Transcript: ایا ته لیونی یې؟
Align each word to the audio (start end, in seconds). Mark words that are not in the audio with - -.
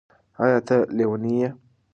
ایا 0.43 0.59
ته 0.67 0.75
لیونی 0.97 1.33
یې؟ 1.41 1.49